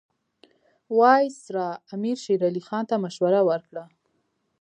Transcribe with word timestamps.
وایسرا 0.97 1.67
امیر 1.95 2.17
شېر 2.23 2.41
علي 2.49 2.61
خان 2.67 2.83
ته 2.89 2.95
مشوره 3.03 3.41
ورکړه. 3.49 3.83